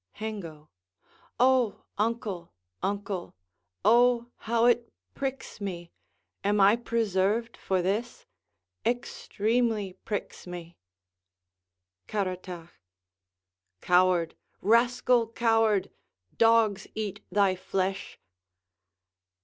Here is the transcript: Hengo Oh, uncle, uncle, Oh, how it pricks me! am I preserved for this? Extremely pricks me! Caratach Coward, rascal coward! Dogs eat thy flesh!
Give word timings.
Hengo 0.13 0.71
Oh, 1.39 1.83
uncle, 1.95 2.51
uncle, 2.81 3.35
Oh, 3.85 4.31
how 4.37 4.65
it 4.65 4.91
pricks 5.13 5.61
me! 5.61 5.91
am 6.43 6.59
I 6.59 6.75
preserved 6.75 7.55
for 7.55 7.83
this? 7.83 8.25
Extremely 8.83 9.93
pricks 9.93 10.47
me! 10.47 10.75
Caratach 12.07 12.71
Coward, 13.81 14.33
rascal 14.59 15.27
coward! 15.31 15.91
Dogs 16.35 16.87
eat 16.95 17.19
thy 17.31 17.55
flesh! 17.55 18.17